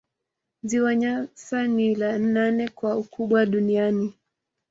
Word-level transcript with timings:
Ziwa 0.63 0.95
Nyasa 0.95 1.67
ni 1.67 1.95
la 1.95 2.17
nane 2.17 2.67
kwa 2.69 2.95
ukubwa 2.97 3.45
duniani 3.45 4.13